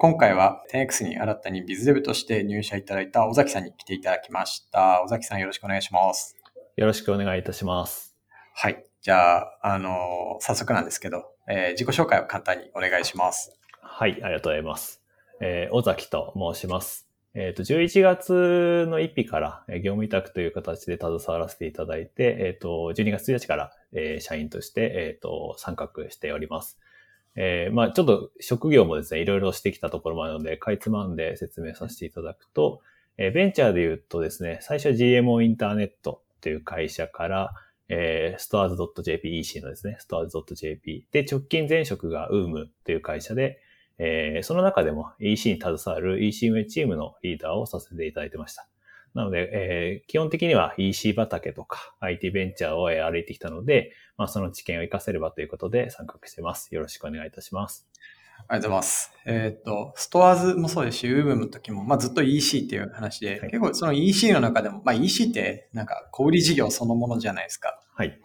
[0.00, 5.02] 今回は 10X に新たにビズデブとして入社いただいた尾崎さんに来ていただきました。
[5.02, 6.36] 尾崎さんよろしくお願いします。
[6.76, 8.14] よろしくお願いいたします。
[8.54, 8.84] はい。
[9.02, 13.58] じゃあ、あのー、早速なんですけど、えー、自己紹介を簡単にお願いします。
[13.80, 15.02] はい、ありがとうございます。
[15.40, 17.08] えー、尾崎と申します。
[17.34, 26.78] えっ、ー、と、11月の1日から、え業務委託という形で携わらせていただいて、えっ、ー、と、12月1日から、えー、社員として、えっ、と、参画しております。
[27.40, 32.80] えー、まあちょっと職業もですね、いろいろしてきたところもあるので、かいつまんで説明させていただくと、
[33.16, 37.54] えー、ベンチャーで言うとですね、最初は GMO インターネットという会社から、
[37.88, 43.60] えー、stores.jp、EC のですね、stores.jp で、直近前職が UM という会社で、
[43.98, 48.66] えー、その中でも EC に携わる EC 運営チームのリーダーをさせていただいてました。
[49.18, 56.72] なので、えー、基本的には EC 畑とか IT ベンチャーを歩いてきたので、まあ、その知見を活かせればということで参画してます。
[56.72, 57.88] よろしくお願いいたします。
[58.46, 59.12] ありがとうございます。
[59.26, 67.80] えっ、と、ストアーズもそうですし、ウームの時も、まあ、ずっと EC っていう話で、はい、結構その EC の中でも、まあ、EC ってなんか小売事業そのものじゃないですか。
[67.96, 68.20] はい。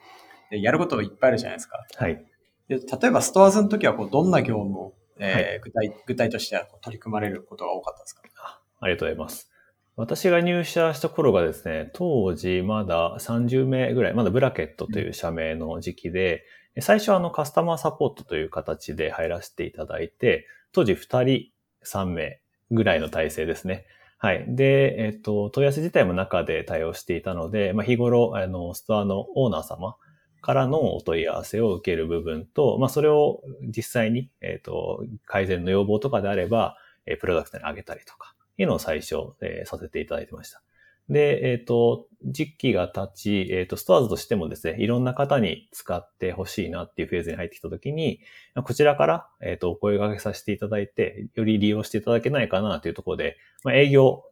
[0.51, 1.83] でやることいっぱいあるじゃないですか。
[1.97, 2.23] はい。
[2.67, 8.23] で例えばストアーズの時はこうどんな業務をえー、具体、具体としては取り組まれることが多かったですか？
[8.37, 9.52] あありがとうございます。
[9.95, 16.43] 私が入社した頃がですね、当時まだ30名ぐらい、まだブラケットという社名の時期で、
[16.79, 21.51] 最初はあのカスタマーサポートという形で入らせていただいて、当時2人
[21.85, 22.39] 3名
[22.71, 23.85] ぐらいの体制ですね。
[24.17, 24.45] はい。
[24.47, 29.97] で、えっ、と、問い合わせ自体も中で対応していたので、まあ、日頃、あの、ストアのオーナー様
[30.41, 36.77] からのお問い合わせを受ける部分と、まあ、それを実際に、えっ、と、改善の要望とかであれば、
[37.19, 40.61] プロダクトに上げたりとか、いうのを最初、えー、させていただいてました。
[41.09, 48.21] で、えっ、ー、と、時期が経ち、えっ、ー、と、ストアーズとしてもですね、いろんな方に使ってほしいなっていうフェーズに入ってきたときに、
[48.63, 54.23] こちらから、えっ、ー、と、お声掛けさせていただいて、より利用していただけないかなというところで、まあ、営業、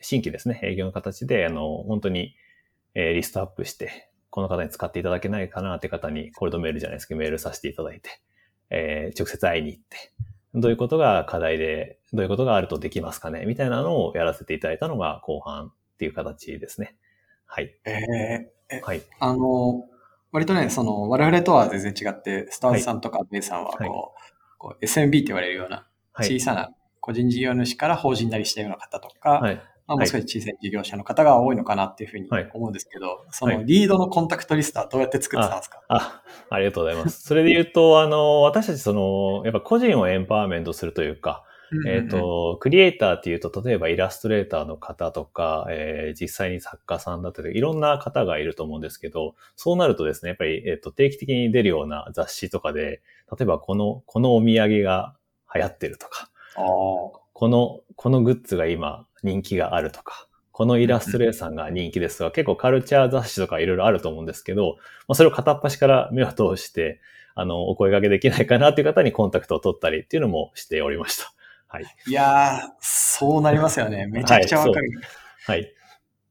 [0.00, 2.34] 新規ですね、営業の形で、あの、本当に、
[2.94, 8.10] えー、リストアップして、この方に使っていただけないかなって方に、コールドメールじゃないですけど、メールさせていただいて、
[8.68, 10.12] えー、直接会いに行って、
[10.54, 16.96] どういうことが課題で、どういうことがあるとできますかねみたいなのをやらせていただいたのが後半っていう形ですね。
[17.46, 17.74] はい。
[17.84, 19.02] えー、はい。
[19.20, 19.84] あの、
[20.32, 23.90] 割とね、その、我々とは全然違って、スターズさんとかベイさんはこう、はい、
[24.58, 35.82] こう SMB って言われるような、小さな個人事業主から法人なりしたような方とか、はい、まあ、もう少し小さい事業者の方が多いのかなっていうふうに思うんですけど、はい、そのリードのコンタクトリストはどうやって作ってたんですか？
[35.88, 37.22] あありがとうございます。
[37.22, 41.44] それで言うと、あの、私たちその、やっぱ個人をエンパワーメントするというか、
[41.86, 55.14] えっ、と、クリエイターっていうと、例えばイラストレーターの方とか、えー、実際に作家さんだったり、いろんな方がいると思うんですけど、そうなるとですね、やっぱり、えっ、ー、と、定期的に出るような雑誌とかで、例えばこの、このお土産が
[55.54, 64.76] 流行ってるとか、この、このグッズが今人気があるとか、このイラストレーサーが人気ですが、結構カルチャー雑誌とかいろいろあると思うんですけど、
[65.08, 67.00] まあ、それを片っ端から目を通して、
[67.34, 71.32] あの、お声掛けできないかなという方にコンタクトを取ったりっていうのもしておりました。
[71.68, 71.84] はい。
[72.06, 74.06] いやー、そうなりますよね。
[74.08, 74.90] めちゃくちゃわかる。
[75.46, 75.72] はい。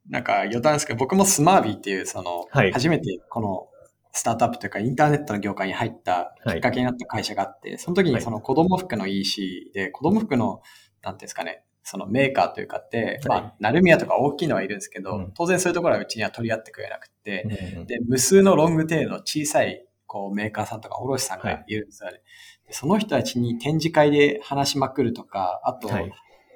[0.10, 3.70] なんか余談ですけど、僕もスマービーっていう、その、はい、初めてこの
[4.12, 10.62] スタートアップというかインターネットの業界に入ったきっかけになった会社があって、はい、その時にその子供服の EC で、子供服の、
[11.02, 17.48] なんていうんですかね、そのメーカーというかって、まあ、ナルミヤとか大きいのはいるんですけど、当然そういうところはうちには取り合ってくれなくて、
[17.88, 21.76] で、無数のロングテールの小さいこうメーカーさんとか卸さんがい。
[21.76, 22.22] るんですよね。
[22.70, 26.14] その人たちに展示会で話しまくるとか、あと、はい、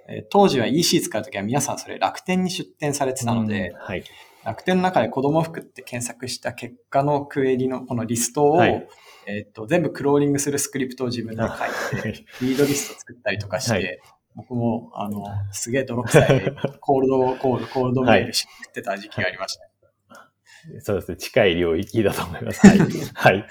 [0.08, 4.04] え当時は EC 使うときは皆さんそれ楽天に出展されてたので、はい、
[4.44, 8.88] 楽天の中で子供服って検索した結果のクエリのこのリストを、はい、
[9.26, 14.02] えっ、と、全部クローリングするスクリプトを自分で書いて、リードリスト作ったりとかして、
[14.36, 19.64] 僕も、あの、すげえ泥臭い、 コールドコール、コールドメールしってた時期がありました、
[20.16, 21.18] はい、そうですね。
[21.18, 22.66] 近い領域だと思います。
[22.68, 22.80] はい。
[23.14, 23.48] はい。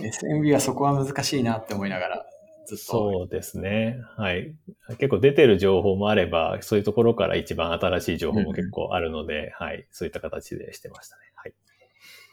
[0.00, 2.26] SMB はそこは難しいなって思いながら、
[2.66, 2.84] ずっと。
[2.84, 3.98] そうですね。
[4.16, 4.54] はい。
[4.98, 9.86] 結構出てる情報もあれば、そういうところから一番新しい情報も結構あるので、うん、はい。
[9.90, 11.22] そういった形でしてましたね。
[11.34, 11.54] はい。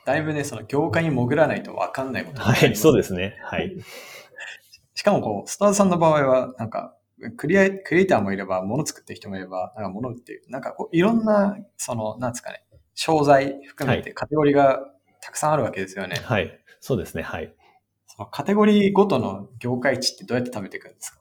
[0.06, 3.38] だいぶね、その業界に潜らないと分かんないことはい、そうですね。
[3.42, 3.76] はい。
[4.94, 6.94] しかもこう、スターズさんの場合は、なんか、
[7.38, 12.64] クリエクリエイターもいれば、物作ってる人もいれば、なんか物売っていう、なんかこう、いろんな、その、なんですかね、
[12.96, 14.80] 商材含めてカテゴリーが
[15.22, 16.16] たくさんあるわけですよね。
[16.24, 16.60] はい。
[16.80, 17.24] そうですね。
[17.24, 17.54] はい。
[18.08, 21.20] そのカテゴリーごとの業界値ってどうやって食べていくんですか？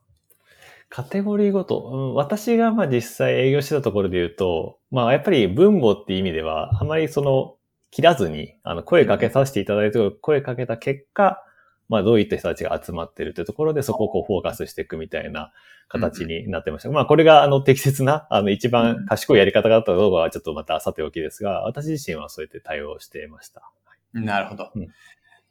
[0.90, 7.56] カテゴリーごと、私がまあ実際営業してたところで言うと、まあやっぱり分母っていう意味では、あまりその
[7.90, 11.42] 切らずに、あの声かけさせていただいて、声かけた結果、
[11.88, 15.52] まあどういった人たちが集まってるというところでそこをこうフォーカスしていくみたいな
[15.88, 16.88] 形になってました。
[16.88, 23.62] うん、まあこれがあの適切な、あの一番賢いやり方だったかどうかはちょっとまたさておきですが、私自身はそうやって対応していました。
[24.12, 24.70] なるほど。
[24.74, 24.88] うん、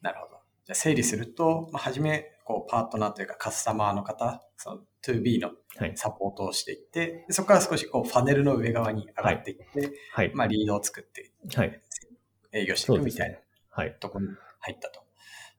[0.01, 0.37] なるほど。
[0.65, 5.51] じゃ整理すると、まあ、はじめ、こう、パートナーというかカスタマーの方、その 2B の
[5.95, 11.81] サポートをしていって、はい、そこから少しこう、ファネルの上側に上がっていって、はい、まあ、リードを作って、はい、
[12.51, 13.37] 営業していくみたいな、
[13.69, 15.06] はい、ところに入ったと。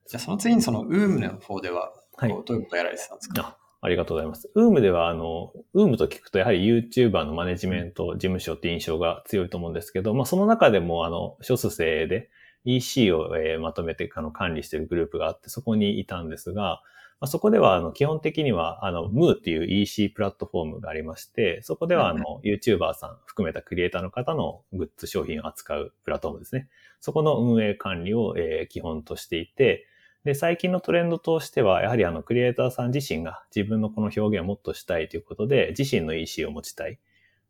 [0.08, 3.58] じゃあ、その次にその UM の方では、はい、どういうことをやられてたんですか？
[3.80, 4.50] ありがとうございます。
[4.56, 12.30] UM では、あの、UM と聞くとやはり YouTuber のマネジメント事務所って印象が強いと思うんですけど、まあその中でも、あの、少数生で
[12.64, 16.82] EC を、えー、まとめてあの管理しているグループがあって、そこにいたんですが、
[17.20, 26.68] まあ、そこでは、あの、基本的には、あの、ムーっていう EC プラットフォームがありまして、そこでは、あの、YouTuber さん含めたクリエイターの方のグッズ商品を扱うプラットフォームですね。
[27.00, 29.84] そこの運営管理を、えー、基本としていて、
[30.24, 36.98] で、最近のトレンドとしては、やはりあの、クリエイターさん自身が自分のこの表現をもっとしたいということで、自身の EC を持ちたい。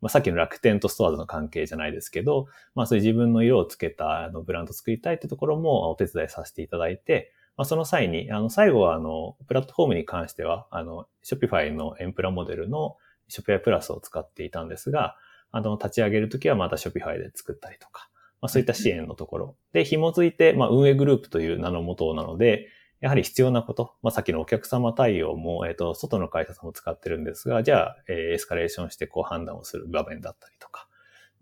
[0.01, 12.97] まあ、さっきの楽天とストアーズの関係じゃないですけど、まあ、そういう自分の色をつけたあのブランドを作りたいってところもお手伝いさせていただいて、まあ、その際に、あの、最後は、あの、プラットフォームに関しては、あの、Shopify のエンプラモデルの
[13.29, 15.17] Shopify プラスを使っていたんですが、
[15.51, 18.09] あの、立ち上げるときはまた Shopify で作ったりとか、
[18.41, 19.57] まあ、そういった支援のところ。
[19.73, 22.69] で、紐づいて、まあ、運営グループという名のもとなので、
[23.01, 30.89] やはり必要なこと、まあ、さっきのお客様対応も、えっ、ー、と、外の会社さんも使ってるんですが、じゃあ、えー、エスカレーションしてこう判断をする場面だったりとか、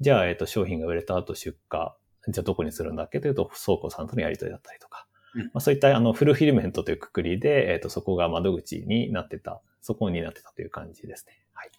[0.01, 1.93] じゃあ、えっ、ー、と、商品が売れた後出荷、
[2.29, 11.41] じゃあどこにするんだっけというと、倉庫さんとのやり取りだったりとか、うん、まあ、そういったあのフルフィルメントというくくりで、えっ、と、そこが窓口になってた、そこになってたという感じですね。
[11.55, 11.71] はい。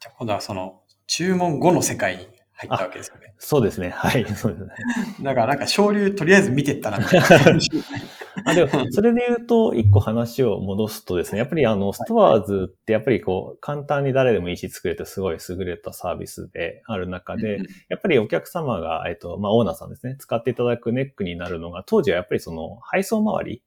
[0.00, 3.34] じゃあ今度はその、注文後の世界に入ったわけですよね。
[3.38, 3.90] そうですね。
[3.90, 4.24] はい。
[4.34, 4.70] そうですね。
[5.22, 7.26] だからなんか昇竜とりあえず見てったなみたいな。
[8.44, 17.58] あでも、それで言うと、一個話を戻すとですね、やっぱりあの、ストアーズってやっぱりこう、簡単に誰でもいいし作れてすごい優れたサービスである中で、
[17.88, 23.62] やっぱりお客様が、えっと、まあ、オーナーさんですね、使っていただくネックになるのが、当時はやっぱりその、配送周り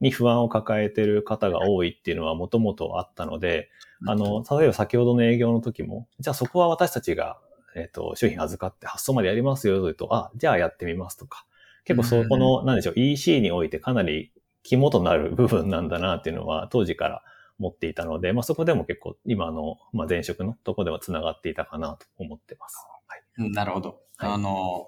[0.00, 3.68] に不安を抱えている方が多いっていうのはもともとあったので、
[4.06, 7.38] あの、例えば先ほどの営業の時も、じゃあそこは私たちが
[7.78, 11.46] えっ、ー、と、商品預かって発送までやりますよと言うと、あ、じゃあやってみますとか。
[11.84, 14.32] 結構そこの、なんでしょう、EC においてかなり
[14.62, 17.22] 肝となる部分なんだなっていうのは当時から
[17.58, 22.76] 持っていたので、まあそこでも結構今の、まあ、前職のとこでは繋がっていたかなと思ってます。
[23.06, 24.00] はい、なるほど。
[24.16, 24.86] はい、あの、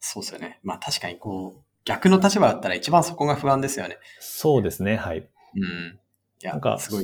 [0.00, 0.60] そうですよね。
[0.62, 3.98] まあ確かにこう、逆の立場だったら一番そこが不安ですよね。
[4.20, 5.18] そうですね、はい。
[5.18, 5.22] う
[5.58, 5.98] ん。
[6.42, 6.96] なんか、そ。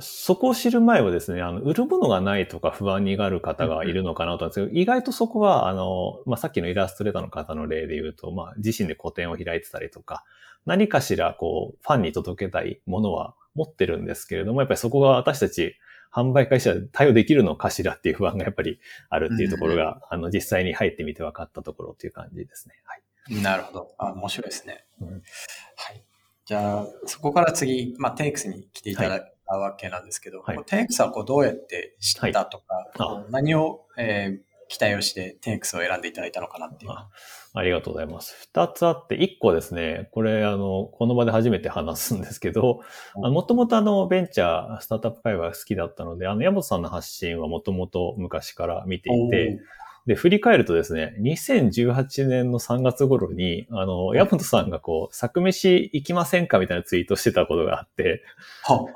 [0.00, 10.24] そこを知る前はですね、あの、売るものがないとか不安にがる方がいるのかなと思うんですけど、意外とそこは、あの、まあ、さっきのイラストレーターの方の例で言うと、まあ、自身で個展を開いてたりとか、
[10.66, 15.76] 何かしら、こう、ファンに届けたいものは持ってるんですけれども、やっぱりそこが私たち、
[16.12, 18.80] 販売会社で対応できるのかしらっていう不安がやっぱり
[19.10, 22.74] あるっていうところが、うん、あの、実際に入ってみて分かったところっていう感じですね。
[22.84, 23.42] はい。
[23.42, 23.94] なるほど。
[23.98, 24.86] あ、面白いですね。
[25.00, 26.02] うん、はい。
[26.46, 36.90] じゃあ、そこから次、まあ、テイクスに来ていただたわけなんですけど、はい、テンクスはこうどうやって知ったとか、はい、何を、えー、期待をしてテンクスを選んでいただいたのかなっていう。
[36.90, 37.08] あ
[37.54, 38.36] ありがとうございます。
[38.52, 42.80] 二つあって、一個ですね、これ、あの、この場で初めて話すんですけど、
[43.14, 49.58] もともとあの、ベンチャー、スタートアップ会話が好きだったので、あの、山本さんの発信はもともと昔から見ていて、
[50.06, 58.22] で、振り返るとですね、2018年の3月頃に、あの、山本さんがこう、作飯行きませんかみたいなツイートしてたことがあって、
[58.62, 58.86] は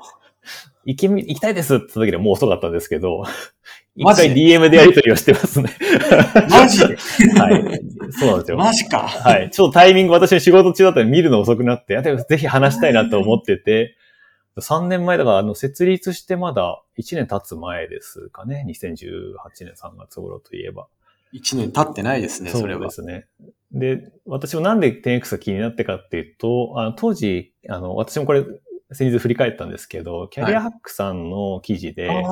[0.85, 3.23] 行き、行きたいですって言った時にはもう遅かったんですけど、
[3.95, 5.69] 一回 DM でやり取りをしてますね。
[6.49, 6.95] マジで？
[7.37, 7.81] はい。
[8.11, 8.57] そうなんですよ。
[8.57, 8.99] マジか。
[8.99, 9.51] はい。
[9.51, 13.97] ちょっとタイミング私の仕事中だったら見るの遅くなって、ぜひ話したいなと思ってて、
[14.57, 18.65] 3年前だから、あの、設立してまだ1年経つ前ですかね。
[18.69, 20.87] 2018年3月頃といえば。
[21.33, 22.91] 1年経ってないですね、それは。
[22.91, 23.27] そうですね。
[23.71, 28.45] で、私もなんで 10X が気になってかっていうと、あの当時、あの、私もこれ
[28.91, 32.23] 先日振り返ったんですけど、キャリアハックさんの記事で、はい、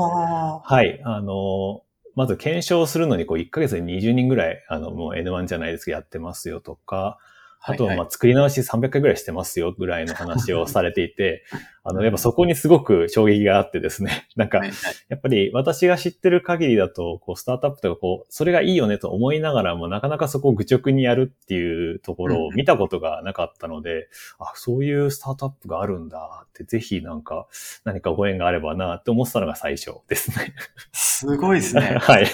[0.64, 1.84] はい、あの、
[2.16, 7.18] まず検証するのにこう1ヶ月で20人ぐらい、あの、もう N1 じゃないですけどやってますよとか、
[7.62, 11.44] あとは、ま、作り直し300回ぐらいしてますよぐらいの話をされていて、
[11.84, 24.08] あの、やっぱそこにすごく衝撃があってですね、 なんか、やっぱり私が知ってる限りだと、こう、スタートアップとかこう、それがいいよねと思いながらも、なかなかそこを愚直にやるっていうところを見たことがなかったので、
[24.40, 27.48] あ、そういうスタートアップがあるんだって、ぜひなんか、
[27.84, 30.54] 何かご縁があればなって思ってたのが最初ですね。
[30.94, 31.98] すごいですね。
[32.00, 32.28] はい。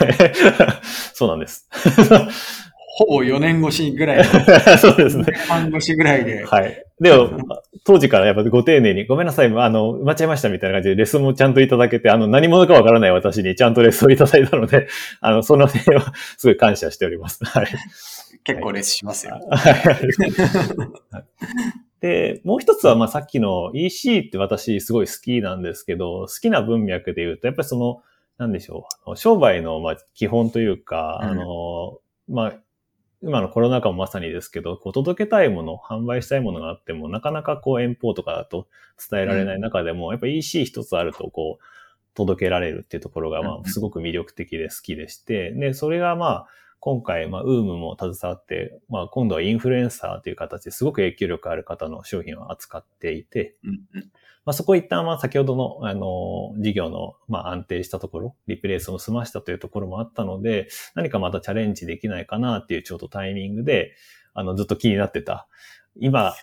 [1.13, 1.67] そうなんです。
[2.97, 4.23] ほぼ4年越しぐらい。
[4.79, 5.25] そうですね。
[5.49, 6.45] 半越しぐらいで。
[6.45, 6.81] はい。
[7.01, 7.29] でも、
[7.83, 14.87] 当時からやっぱご丁寧に、ごめんなさい、あの、間違えましたみたいな感じでレッスンもちゃんといただけて、あの、何者かわからない私にちゃんとレッスンをいただいたので、
[15.19, 17.43] あの、その点はすごい感謝しております。
[17.43, 17.67] はい。
[18.45, 19.41] 結構レッスンしますよ。
[21.99, 28.01] で、もう一つは、まあ、さっきの EC って私すごい好きなんですけど、好きな文脈で言うと、やっぱりその、
[28.37, 31.99] なんでしょう、商売の、まあ、基本というか、うん、あの、
[32.29, 32.53] まあ、
[33.25, 38.67] 今のコロナ禍もまさにですけど、こう届けたいもの、販売したいものがあっても、なかなかこう遠方とかだと
[39.09, 41.63] 伝えられない中でも、うん、やっぱ EC 一つあると、こう、
[42.13, 46.47] 届けられるっていうところが、まあ、すごく魅力的で好きでして、で、それがまあ、
[46.79, 53.55] 今回、まあ、ウームも携わって、まあ、今度はインフルエンサーという形ですごく影響力ある方の商品を扱っていて、
[54.45, 63.95] まあ、そこ一旦、まあ、先ほどの、あの、事業の、まあ、安定したところ、リプレイスも済ましたというところもあったので、何かまたチャレンジできないかなっていうちょうどタイミングで、
[64.35, 65.47] あの、ずっと気になってた。
[65.97, 66.35] 今、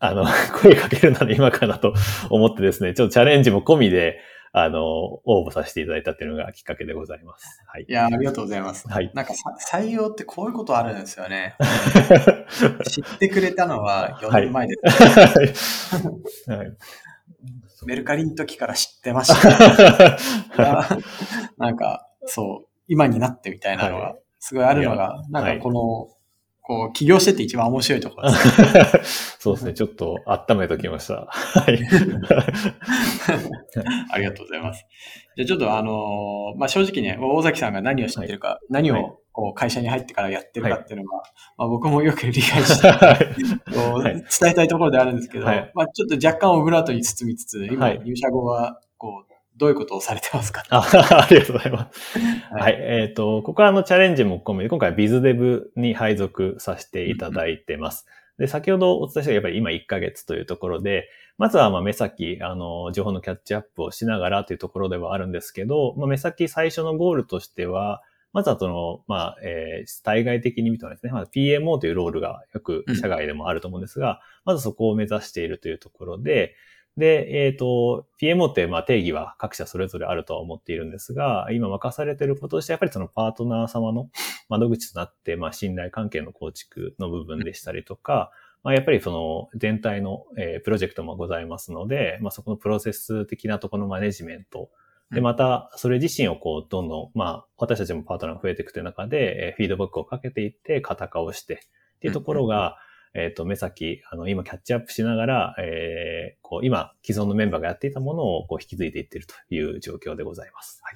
[0.00, 0.26] あの、
[0.60, 1.94] 声かけるなら今かなと
[2.28, 4.20] 思ってですね、ちょっとチャレンジも込みで、
[4.56, 4.82] あの、
[5.24, 7.60] 応募させていただいたっていうのがきっかけでございます。
[7.66, 7.86] はい。
[7.88, 8.86] いや、ありがとうございます。
[8.88, 9.10] はい。
[9.12, 9.32] なんか
[9.68, 11.56] 採用ってこういうことあるんですよね。
[12.86, 14.74] 知ってくれたのは4年前で
[15.54, 15.98] す、
[16.48, 16.56] ね。
[16.56, 16.76] はい。
[17.86, 20.18] メルカリの時から知ってました、
[21.58, 26.14] なんか、そう、今になってみたいなのが、すごいあるのが、なんかこの、
[26.66, 28.36] こう、起業してって一番面白いところで
[29.04, 29.36] す。
[29.40, 29.74] そうですね。
[29.74, 31.26] ちょっと温めときました。
[31.28, 31.78] はい。
[34.10, 34.86] ありがとうございます。
[35.36, 50.62] じゃあちょっとあのー、まあ、正直ね、大崎さんが何を知ってるか、はい、何をこう会社に入ってからやってるかっていうのが、はい、まあ、僕もよく理解して、 はい、伝えたいところであるんですけど、はい、まあ、ちょっと若干オブラートに包みつつ、今、入社後は、こう、どういうことをされてますか？
[50.70, 50.80] あ
[51.26, 52.18] ありがとうございます。
[52.52, 52.76] はい。
[52.78, 58.06] えっ、ー、と、ここはあのチャレンジも込めて、今回ビズデブに配属させていただいてます。
[58.38, 68.02] で、先ほどお伝えしたやっぱり今1ヶ月というところで、まずはまあ目先、あの、情報のキャッチアップをしながらというところではあるんですけど、まあ、目先最初のゴールとしては、
[68.34, 74.16] まずはその、まあ、えー、対外的に見たらですね、まあ、PMO というロールがよく社外でもあると思うんですが、うん、
[74.52, 76.54] まずそこを目指しているというところで、
[76.96, 84.10] で、えっ、ー、と、PMO ってまあ定義は各社それぞれあるとは思っているんですが、今任されていることとして、やっぱりそのパートナー様の
[84.48, 88.30] 窓口となって、まあ信頼関係の構築の部分でしたりとか、
[88.62, 94.70] まあ、やっぱりその全体の、えー、プロジェクトもございますので、まあ、そこのプロセス的なところのマネジメント、
[95.14, 102.76] で、また、それ自身をこう、どんどん、まあ、私たちもパートナーが増えていくという中で、えー、フィードバックをかけていって、型化をして、っていうところが、
[103.14, 110.80] えっ、ー、と、目先、あの、今キャッチアップしながら、えー、こう、今、既存のメンバーがやっていたものを、こう、引き継いでいっているという状況でございます。
[110.82, 110.94] はい。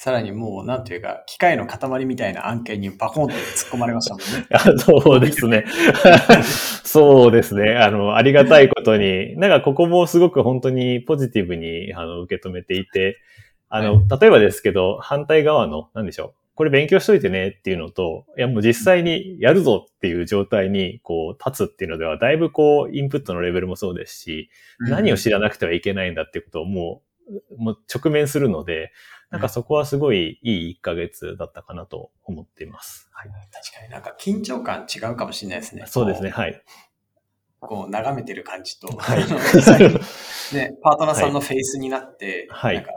[0.00, 4.46] さらにもう、なんていうか、機械の塊みたいな案件にバコンと突っ込まれましたもんね。
[4.54, 5.64] あそうですね。
[6.86, 7.74] そうですね。
[7.74, 13.18] あの、ありがたいことに、なんかここもすごく本当にポジティブに、あの、受け止めていて、
[13.68, 16.32] あの、はい、例えばですけど、反対側の、なんでしょう。
[16.54, 27.02] これ勉強しといてねっていうのと、いやもう実際にやるぞっていう状態にこう立つっていうのでは、だいぶこうインプットのレベルもそうですし、何を知らなくてはいけないんだっていうことをも
[27.58, 28.92] う、もう直面するので、
[29.30, 33.08] なんかそこはすごいいい1ヶ月だったかなと思っています。
[33.12, 33.28] はい。
[33.28, 35.84] 確かになんか緊張感違うかもしれないですね。
[35.86, 36.62] そうですね、はい。
[37.60, 39.20] こう眺めてる感じと、はい、
[40.54, 42.92] ね、パートナーさんのフェイスになって、はい、なんか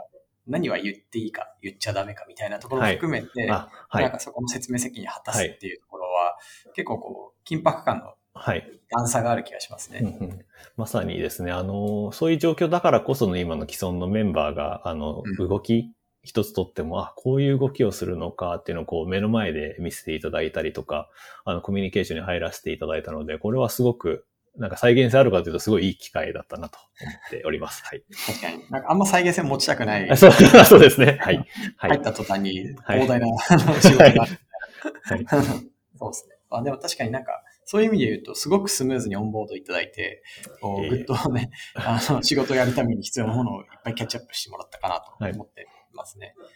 [0.46, 6.38] 何は言っていいか、言っちゃダメかみたいなところも含めて、はい、なんかそこの説明責任を果たすっていうところは、
[6.74, 8.80] 結構こう、緊迫感のはい。
[8.88, 10.00] 段差がある気がしますね。
[10.02, 10.44] うんうん、
[10.76, 21.08] まさにですね、あの、そういう状況だからこその今の既存のメンバーが、あの、動き、一つとっても、あ、こういう動きをするのかっていうのをこう目の前で見せていただいたりとか、
[21.44, 24.24] あの、コミュニケーションに入らせていただいたので、これはすごく
[24.56, 27.82] なんか再現性あるかというとすごいいい機会だったなと思っております。
[27.84, 28.04] はい。
[28.26, 28.64] 確かに。
[28.70, 30.16] なんかあんま再現性持ちたくない。
[30.16, 30.32] そう
[30.68, 31.18] そうですね。
[31.20, 31.46] はい。
[31.76, 34.04] 入った途端に膨大な、はい、仕事が。
[34.04, 35.26] はい。
[35.96, 36.36] そうですね。
[36.50, 40.22] あでも確かになんか、そういう意味で言うと、すごくスムーズにオンボードいただいて、
[40.60, 46.34] こうぐっとね、あの、仕事をやるために必要なものをいっぱいキャッチアップしてもらったかなと思ってますね。
[46.38, 46.48] はい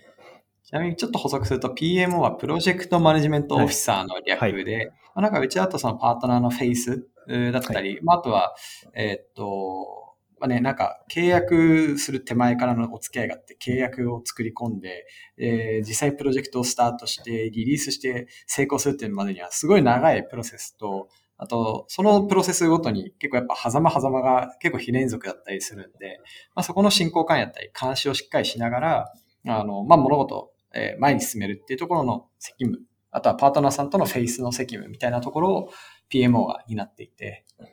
[0.67, 4.53] ちなみにちょっと補足すると PMO はプロジェクトマネジメントオフィサーの略で、はい。
[4.55, 7.07] はい、まあ、なんかうちだとそのパートナーのフェイス
[7.53, 8.57] だったり、はい、まあ、あとは、
[8.93, 15.07] えー、っと、まあね、なんか契約する手前からのお付き合いがあって契約を作り込んで、
[15.39, 26.19] えー、実際プロジェクトをスタートしてリリースして成功するっていうまでにはすごい長いプロセスと、あと、そのプロセスごとに結構やっぱ狭間狭間が結構非連続だったりするんで、
[26.55, 29.13] まあ、そこの進行感やったり監視をしっかりしながら、
[29.47, 32.81] あの、まあ、物事、えー、前に進めるっていうところの責務
[33.17, 35.71] あとはパートナーさんとのフェイスの責務みたいなところを
[36.13, 37.65] PMO が担っていて、え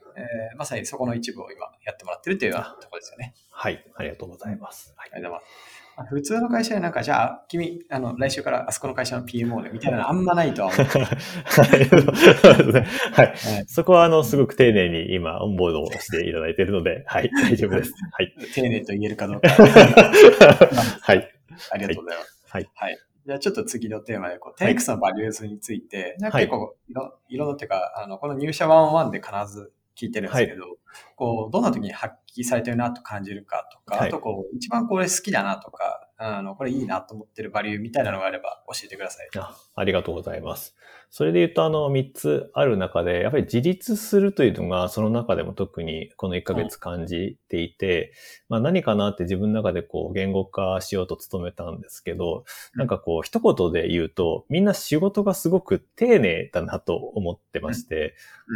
[0.55, 3.33] ー、まさにそこの一部を今やってもらってるというようなところですよね。
[3.51, 4.93] はい、ありがとうございます。
[4.95, 5.51] はい、ありがとうございま
[6.05, 6.09] す。
[6.09, 10.79] 普通の会社でなんか、じゃあ、君、あの、来週からあそこの会社の PMO でみたいなのあんまないとは思う。
[13.13, 13.35] はい。
[13.67, 17.93] そこは、あの、すごく丁寧に今、オンボードをしていただいているので、はい、大丈夫です。
[18.11, 18.33] はい。
[18.55, 19.49] 丁寧と言えるかどうか。
[21.01, 21.32] はい。
[21.71, 22.43] ありがとうございます。
[22.47, 22.69] はい。
[22.75, 22.97] はい。
[23.25, 30.71] じゃあちょっと次のテーマで、こう、テイクスのバリューズについて、なんか結構いろ、いろんなっていうか、あの、この入社101で必ず聞いてるんですけど、はい、
[31.15, 39.29] こう、どんな時に発揮されてるなと感じるかとか、はい、あとこう、一番これ好きだなとか、あの、これいいなと思ってるバリューみたいなのがあれば教えてください。
[39.37, 40.75] あありがとうございます。
[41.15, 48.13] それで言うと、あの、3つある中で、やっぱり自立するというのが、その中でも特にこの1ヶ月感じていて、
[48.49, 58.15] うん、まあ何かなって自分の中でこう、言語化しようと努めたんですけど、なんかこう、一言で言うと、みんな仕事がすごく丁寧だなと思ってまして、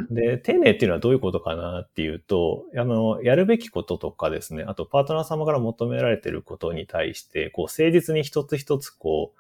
[0.09, 9.39] うん、で、丁寧っていうのはどういうことかなっていうと、あの、やるべきこととかですね、あとパートナー様から求められていることに対して、こう、誠実に一つ一つこう、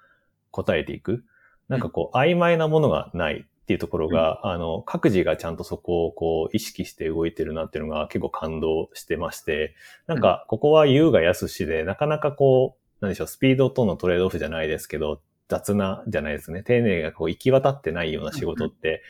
[0.51, 1.23] 答えていく。
[1.67, 9.75] なんかこう、曖昧なものがないっていうところが、うん、あの、各自がちゃんとそこをこう、意識して動いてるなっていうのが結構感動してまして、
[10.07, 16.63] なんか、ここは優雅安しで、なかなかこう、なんでしょう、スピードとのトレードオフじゃないですけど、雑なじゃないですね。
[16.63, 19.01] 丁寧がこう行き渡ってないような仕事って、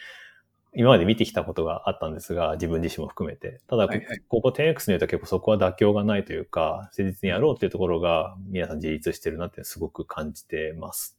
[0.77, 3.61] 今まで見てきたことがあったんですが、自分自身も含めて。
[3.67, 11.17] ただ、はいはい、ここ 10X に言うと結構そこは妥協がないというか、誠実にやろうっていうところが皆さん自立してるなってすごく感じてます。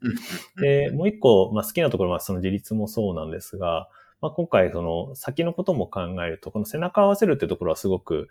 [0.63, 3.89] で、もう一個、まあ、好きなところはその自立もそうなんですが、
[4.21, 8.29] まあ、今回その先のことも考えると、この背中合わせるっていうところはすごく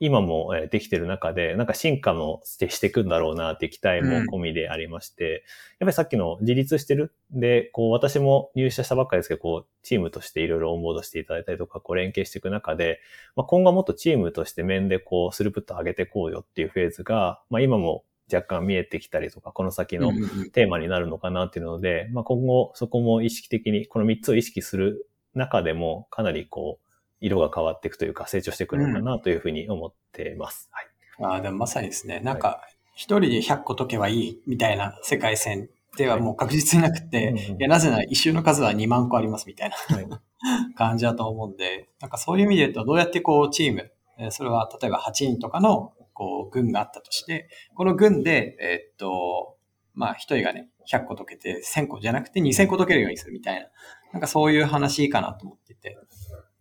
[0.00, 5.42] 今もできてる中で、なんか進化もしていくんだろうなって期待も込みでありまして、うん、やっ
[5.80, 7.12] ぱりさっきの自立してる？
[7.32, 13.00] で、こう私も入社したばっかりですけど、こうチームとしていろいろオンボードしていただいたりとか、こう連携していく中で、
[13.34, 20.12] まあ、今後もっとチームとして面でこうスループット上げていこうよっていうフェーズが、まあ今も若干見えてきたりとか、この先の
[20.52, 26.87] テーマになるのかなっていうので、まあ今後そこも意識的に、この3つを意識する中でもかなりこう、
[27.20, 30.70] 色が変わっていくというか成長してくるのかなというふうに思ってます。
[31.18, 31.34] うん、はい。
[31.34, 32.60] ああ、でもまさにですね、なんか、
[32.94, 40.08] 一人で100個解けばいいみたいな世界線ではもう確実になくて、はい、いや、なぜなら一周の数は2万個ありますみたいな、はい、
[40.74, 43.92] 感じだと思うんで、なんかそういう意味で言うと、どうやってこうチーム、
[44.30, 49.56] それは例えば8人とかのこう軍があったとして、この軍で、えー、っと、
[49.94, 53.68] まあ一人がね、100個解けて1000個じゃなくて2000個解けるようにするみたいな、
[54.12, 55.96] なんかそういう話かなと思ってて、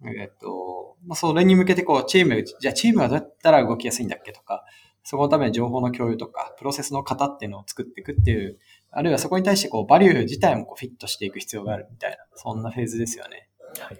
[0.06, 4.64] えっと、まあ、それに向けてこう、チーム、じゃあチームはどうやったら動きやすいんだっけとか、
[5.04, 8.60] そこのために情報の共有とか、プロセスの型っていうのを作っていくっていう、
[8.92, 13.50] あるいはそこに対してこう、バリュー自体もこうフィットしていく必要があるみたいな、そんなフェーズですよね。
[13.80, 13.98] はい。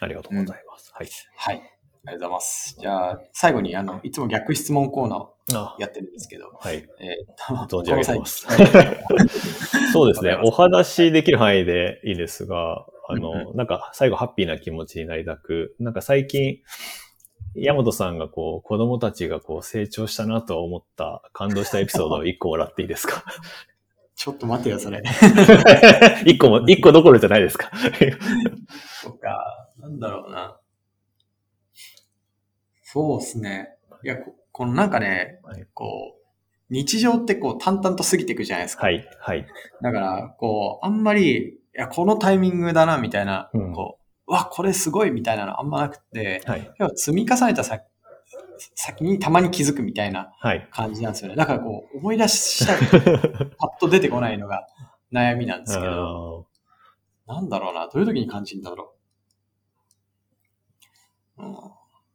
[0.00, 0.92] ありがとうございます。
[0.94, 1.08] うん、はい。
[1.36, 1.75] はい。
[2.06, 2.76] ありがとうございます。
[2.78, 6.50] じゃあ、最後に、あの、いつも逆質問コーナーをやってるんですけど。
[6.58, 6.76] はい。
[6.76, 8.46] えー、存じ上げてます。
[9.92, 10.38] そうですね。
[10.42, 16.58] お話できる範囲でいいですが、あの、なんか最後ハッピーな気持ちになりたく、なんか最近、
[17.54, 23.24] 山本さんがこう、子供たちがこう成長したなと思った感動したエピソードを 一個もらっていいですか？
[24.14, 25.02] ちょっと待ってよ、それ。
[26.24, 27.70] 一個も、一個どころじゃないですか。
[29.02, 30.58] そっか、なんだろうな。
[32.96, 33.76] そうですね。
[34.02, 34.16] いや、
[34.52, 36.26] このなんかね、はい、こう、
[36.70, 38.86] 日常ってこう淡々と過ぎていくじゃないですか。
[38.86, 39.46] はい、はい。
[39.82, 47.82] だから、こう、あんまりや、このタイミングだな、みたいな、うん、こう、わ、これすごいみたいなのあんまなくて、はい、積み重ねた先
[48.74, 50.32] 先にたまに気づくみたいな
[50.70, 51.32] 感じなんですよね。
[51.32, 52.78] はい、だからこう、思い出したら、
[53.58, 54.66] パッと出てこないのが
[55.12, 56.46] 悩みなんですけど、
[57.26, 58.94] なんだろうな、どういう時に感じるんだろ
[61.38, 61.42] う。
[61.42, 61.56] うん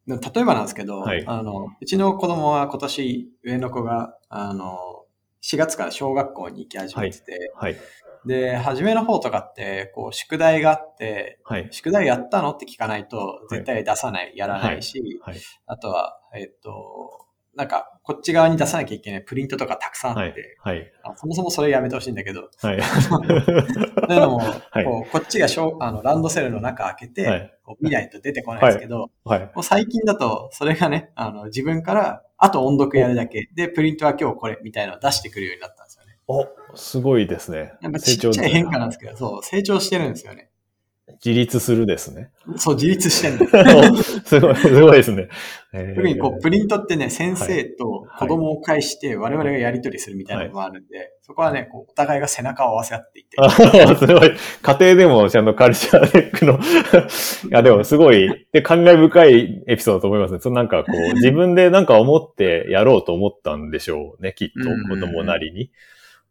[0.07, 5.05] 例えばなんですけど、はい、あの、うちの子供は今年上の子が、あの、
[5.43, 7.73] 4月から小学校に行き始めてて、はい。
[7.73, 7.81] はい、
[8.25, 12.51] で、初めの方とかって、こう、宿題があって、はい、宿題やったの？
[12.51, 33.49] って聞かないと、絶対出さない、はい、やらないし、はい、あとは、えっと、なんか、こっち側に出さなきゃいけないプリントとかたくさんあって、はい、そもそもそれやめてほしいんだけど、はい、 そういうのも、こうこっちがしょあのランドセルの中開けて、こう見ないと出てこないですけど、もう最近だと、それがね、あの自分から、あと音読やるだけ。
[33.53, 36.17] で、プリントは今日これみたいなのを出してくるようになったんですよね。
[36.27, 37.73] お、すごいですね。
[37.81, 40.50] なんかちっちゃい変化なんですけど、そう、成長してるんですよね。
[41.23, 42.31] 自立するですね。
[42.57, 43.95] そう、自立してんの。
[44.25, 45.29] すごい、すごいですね。
[45.71, 53.37] 特にこう、プリントってね、先生と子供を介して我々がやり取りするみたいなのもあるんで、はい、そこはね、こう、お互いが背中を合わせ合っていて。
[53.97, 54.31] すごい。
[54.61, 56.57] 家庭でもちゃんとカルチャーネックのい
[57.51, 60.39] や、でもすごい、で、感慨深いエピソードだと思いますね。
[60.41, 65.71] そのなんかこう、 自分でなんか思ってやろうと思ったんでしょうね、きっと、子供なりに。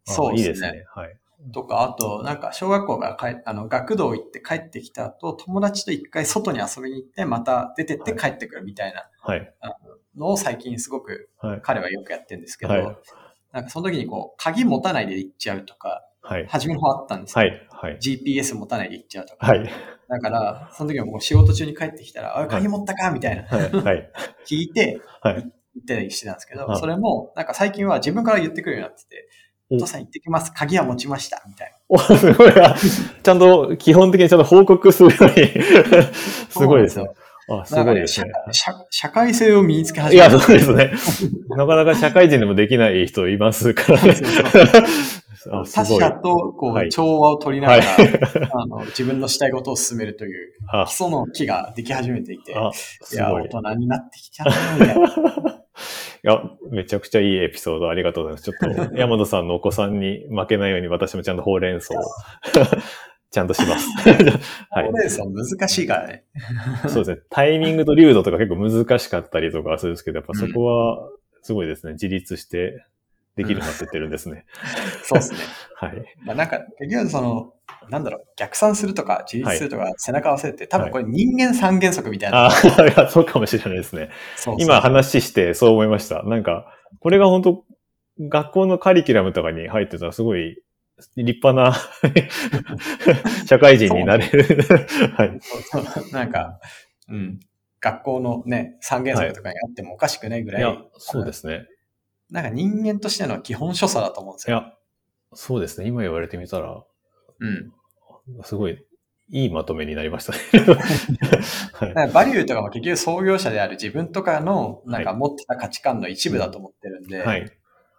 [0.04, 0.42] そうですね。
[0.42, 0.84] いいですね。
[0.94, 1.16] はい。
[1.52, 9.54] とか、あと、なんか、小学校が帰、あの、学童行って帰ってきた後、友達と一回外に遊びに行って、また出てって帰ってくるみたいな、はい。
[10.16, 11.30] のを最近すごく、
[11.62, 12.96] 彼はよくやってるんですけど、はい、
[13.52, 16.46] なんかその時にこう、鍵持たないで行っちゃうとか、はい。
[16.46, 17.44] 初めの方あったんですよ。
[17.44, 17.66] はい。
[17.70, 17.98] はい。
[17.98, 19.46] GPS 持たないで行っちゃうとか。
[19.46, 19.70] はい。
[20.08, 23.44] だから、その時はもう仕事中に帰ってきたら、あ、鍵持ったかみたいな。
[23.44, 23.70] はい。
[23.72, 24.12] はい、
[24.46, 25.34] 聞いて、はい。
[25.34, 29.28] 言ったりしてたんですけど、それも、なんか最近は自分から言ってくるようになってて、
[29.70, 30.52] お父さん行ってきます。
[30.52, 31.42] 鍵は持ちました。
[31.46, 31.76] みたいな。
[31.88, 32.52] お、すごい。
[33.22, 35.46] ちゃんと、基本的にちゃんと報告するように
[36.50, 37.08] すごいですね。
[37.48, 38.72] あ、すごいですね社。
[38.90, 40.28] 社会性を身につけ始めた。
[40.28, 40.92] いや、そうですね。
[41.50, 44.14] なかなか社会人でもできない人いますからね。
[45.72, 48.10] 他者とこう、調和を取りながら、はい、
[48.52, 50.52] あの自分のしたいことを進めるという
[50.86, 55.60] 基礎の木ができ始めていて、いや、大人になってきちゃったみたいな。
[56.24, 58.44] いや、めちゃくちゃいいエピソードありがとうございます。
[58.44, 62.02] ちょっと、 山野さんのお子さんに負けないように私もちゃんとほうれん草を
[63.30, 63.88] ちゃんとします。
[64.70, 64.84] はい。
[64.86, 66.24] ほうれん草難しいからね。
[66.88, 67.18] そうですね。
[67.30, 71.08] タイミングと流度とか結構難しかったりとかするんですけど、やっぱそこは
[71.42, 71.92] すごいですね。
[71.94, 72.84] 自立して
[73.40, 74.44] できるようになってってるんですね。
[75.02, 75.38] そうですね。
[75.76, 76.04] はい。
[76.24, 77.54] まあなんか、結局その、
[77.88, 82.46] なんだろう、逆算するとか、自立するとか、背中合わせて、多分これ人間三原則みたいな。
[82.46, 82.50] あ
[82.96, 84.10] あ、そうかもしれないですね。
[84.36, 86.22] そう今話してそう思いました。
[86.24, 86.66] なんか、
[87.00, 87.64] これが本当
[88.20, 90.62] 学校のカリキュラムとかに入ってたらすごい
[91.16, 91.74] 立派な
[93.46, 94.64] 社会人になれる。
[95.16, 95.40] はい。
[96.12, 96.60] なんか、
[97.08, 97.40] うん。
[97.80, 100.64] 学校のね、三原則とかにあってもおかしくないぐらい。
[100.64, 101.66] はい、いや、そうですね。
[102.30, 104.56] なんか人間としての基本所作だと思うんですよ。
[104.56, 104.72] いや、
[105.34, 105.88] そうですね。
[105.88, 106.84] 今言われてみたら、
[107.40, 107.72] うん。
[108.42, 108.84] すごい、
[109.30, 110.38] いいまとめになりましたね
[111.72, 117.50] はい、 バリューとかも結局創業者である自分とかの、なんか持ってた価値観の一部だと思ってるんで、はい、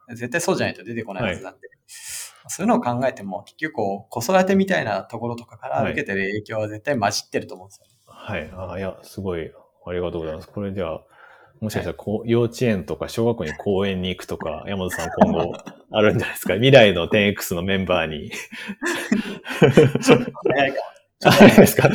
[0.10, 1.78] 絶対そうじゃないと出てこないはずなんで、はい、
[2.48, 8.52] そういうのを考えても、結局こう、子育てみたいなところとかから受けてる影響は絶対混じってると思うんですよ、はい。
[8.54, 9.52] ああ、いや、すごい、
[9.86, 10.50] ありがとうございます。
[10.50, 11.02] これじゃあ、
[11.62, 15.54] もしかしたらこう、幼稚園とか小学校に公園に行くとか、 山田さん今後
[15.92, 16.56] あるんじゃないですか？
[16.56, 18.32] 未来の 10X のメンバーに。
[19.62, 21.32] 早いか。
[21.32, 21.88] 早いですか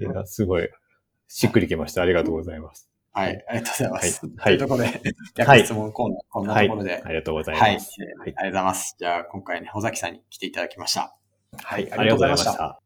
[0.00, 0.68] いや、すごい、
[1.28, 2.02] しっくりきました。
[2.02, 2.90] ありがとうございます。
[3.12, 4.26] はい、ありがとうございます。
[4.36, 4.58] はい。
[4.58, 5.00] というところで、
[5.34, 7.64] 逆質問コーナー、こんなところで、ありがとうございます。
[7.64, 7.76] はい。
[7.76, 8.96] ありがとうございます。
[8.98, 11.16] じゃあ、今回ね、尾崎さんに来ていただきました。
[11.62, 12.80] はい、ありがとうございました。